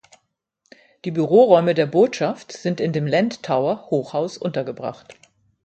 [1.05, 5.15] Die Büroräume der Botschaft sind in dem „Land Tower“ Hochhaus untergebracht.